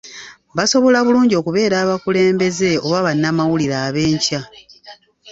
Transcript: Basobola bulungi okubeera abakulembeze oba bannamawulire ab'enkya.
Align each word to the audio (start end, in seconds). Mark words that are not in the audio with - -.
Basobola 0.57 0.97
bulungi 1.05 1.33
okubeera 1.41 1.75
abakulembeze 1.83 2.69
oba 2.85 2.99
bannamawulire 3.05 3.75
ab'enkya. 3.87 4.41